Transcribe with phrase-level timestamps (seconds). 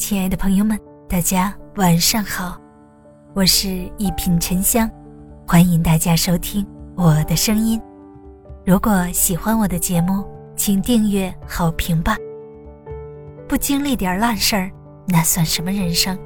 [0.00, 2.58] 亲爱的朋友们，大家晚上好，
[3.34, 4.90] 我是一品沉香，
[5.46, 6.66] 欢迎大家收听
[6.96, 7.78] 我的声音。
[8.64, 10.24] 如果喜欢我的节目，
[10.56, 12.16] 请订阅、好评吧。
[13.46, 14.70] 不经历点烂事儿，
[15.06, 16.18] 那算什么人生？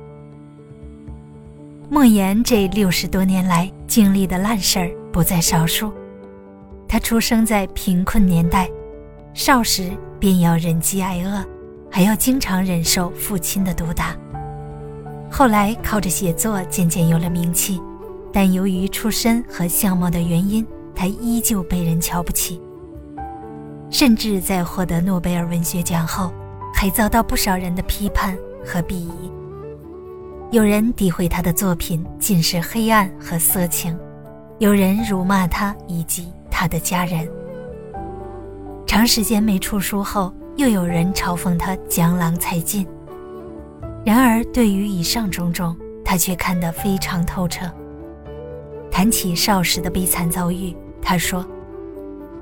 [1.91, 5.93] 莫言这六十多年来经历的烂事儿不在少数。
[6.87, 8.71] 他出生在贫困年代，
[9.35, 11.45] 少时便要忍饥挨饿。
[11.95, 14.17] 还要经常忍受父亲的毒打。
[15.31, 17.81] 后来靠着写作渐渐有了名气，
[18.33, 22.61] 但由于出身和相貌的原因，他依旧被人瞧不起。
[23.91, 26.33] 甚至在获得诺贝尔文学奖后，
[26.75, 28.37] 还遭到不少人的批判
[28.67, 29.31] 和鄙夷。
[30.51, 33.97] 有人诋毁他的作品尽是黑暗和色情，
[34.59, 37.31] 有人辱骂他以及他的家人。
[38.85, 40.35] 长时间没出书后。
[40.57, 42.87] 又有人嘲讽他江郎才尽，
[44.05, 47.67] 然而对于以上种种，他却看得非常透彻。
[48.91, 51.45] 谈起少时的悲惨遭遇，他说：“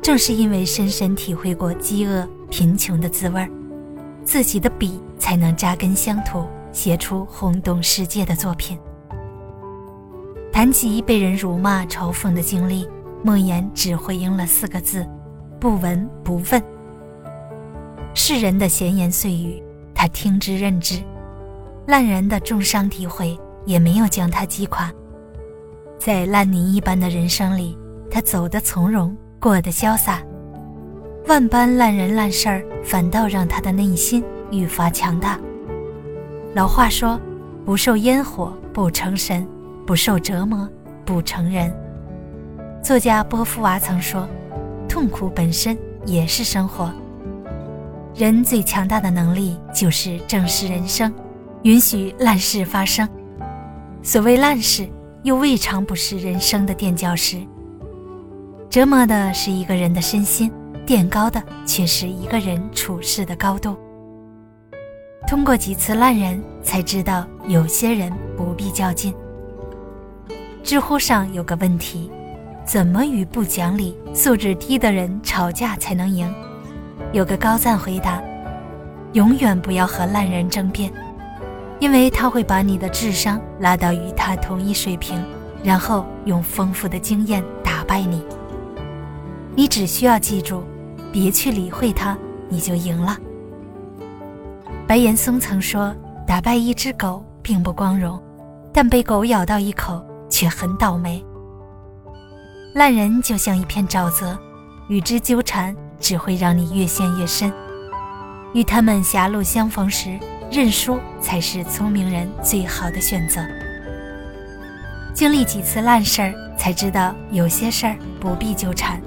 [0.02, 3.48] 正是因为深深体会过饥饿、贫穷的滋味
[4.24, 8.78] 自己的笔才能扎根乡土，写出轰动世界的作品。”
[10.52, 12.86] 谈及被人辱骂、嘲讽的经历，
[13.24, 15.06] 莫言只回应了四个字
[15.58, 16.62] ：“不闻不问。”
[18.24, 19.60] 世人的闲言碎语，
[19.92, 20.98] 他听之任之；
[21.88, 24.88] 烂人的重伤体会，也没有将他击垮。
[25.98, 27.76] 在烂泥一般的人生里，
[28.08, 30.22] 他走得从容，过得潇洒。
[31.26, 35.36] 万般烂人烂事儿，反倒让他的内心愈发强大。
[36.54, 37.20] 老话说
[37.66, 39.44] ：“不受烟火不成神，
[39.84, 40.68] 不受折磨
[41.04, 41.74] 不成人。”
[42.84, 44.28] 作家波伏娃曾说
[44.88, 45.76] ：“痛苦本身
[46.06, 46.88] 也是生活。”
[48.14, 51.12] 人最强大的能力就是正视人生，
[51.62, 53.08] 允许烂事发生。
[54.02, 54.86] 所谓烂事，
[55.22, 57.38] 又未尝不是人生的垫脚石。
[58.68, 60.52] 折磨的是一个人的身心，
[60.84, 63.76] 垫高的却是一个人处事的高度。
[65.26, 69.14] 通过几次烂人，才知道有些人不必较劲。
[70.62, 72.10] 知乎上有个问题：
[72.66, 76.30] 怎么与不讲理、素质低的人吵架才能赢？
[77.12, 78.22] 有个高赞回答
[79.12, 80.90] ：“永远不要和烂人争辩，
[81.78, 85.22] 因为他会把你的智商拉到与他同一水平，
[85.62, 88.24] 然后用丰富的经验打败你。
[89.54, 90.62] 你只需要记住，
[91.12, 92.16] 别去理会他，
[92.48, 93.18] 你就赢了。”
[94.88, 95.94] 白岩松曾说
[96.26, 98.18] ：“打败一只狗并不光荣，
[98.72, 101.22] 但被狗咬到一口却很倒霉。”
[102.74, 104.38] 烂人就像一片沼泽，
[104.88, 105.76] 与之纠缠。
[106.02, 107.50] 只会让你越陷越深。
[108.52, 110.18] 与他们狭路相逢时，
[110.50, 113.40] 认输才是聪明人最好的选择。
[115.14, 119.00] 经历几次烂事儿，才知道有些事儿不必纠缠。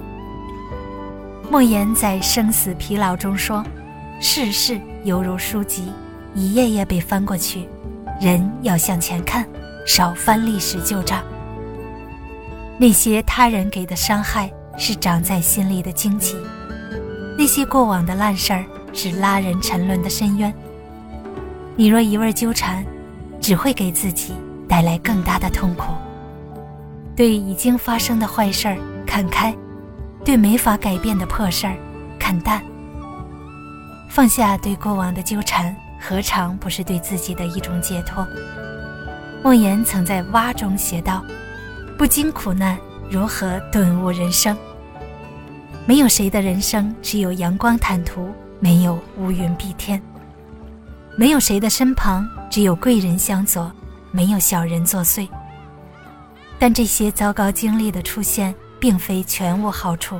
[1.52, 3.64] 莫言在《生死疲劳》中说
[4.20, 5.92] ：“世事犹如书籍，
[6.34, 7.68] 一页页被翻过去，
[8.20, 9.46] 人要向前看，
[9.86, 11.24] 少翻历史旧账。
[12.80, 16.36] 那些他人给的伤害，是长在心里的荆棘。”
[17.38, 18.64] 那些过往的烂事儿
[18.94, 20.54] 是拉人沉沦的深渊。
[21.76, 22.86] 你若一味纠缠，
[23.42, 24.34] 只会给自己
[24.68, 25.94] 带来更大的痛苦。
[27.16, 29.54] 对已经发生的坏事儿看开，
[30.24, 31.76] 对没法改变的破事儿
[32.18, 32.62] 看淡。
[34.10, 38.26] 放下对过往的纠缠，何尝不是对自己的一种解脱？
[39.44, 41.24] 莫言曾在《蛙》中写道
[41.98, 42.78] ：“不经苦难，
[43.10, 44.58] 如何顿悟人生？”
[45.88, 50.00] 没有谁的人生只有阳光坦途，没有乌云蔽天；
[51.16, 53.72] 没有谁的身旁只有贵人相佐，
[54.10, 55.30] 没有小人作祟。
[56.58, 60.20] 但这些糟糕经历的出现，并非全无好处。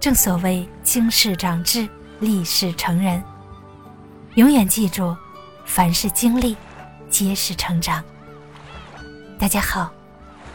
[0.00, 1.86] 正所谓经世长智，
[2.20, 3.22] 历事成人。
[4.36, 5.14] 永远记住，
[5.66, 6.56] 凡是经历，
[7.10, 8.02] 皆是成长。
[9.38, 9.92] 大家好，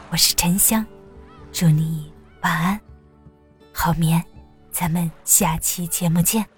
[0.10, 0.84] 我是沉香，
[1.52, 2.12] 祝你
[2.42, 2.80] 晚安。
[3.78, 4.24] 好眠，
[4.72, 6.55] 咱们下期节目见。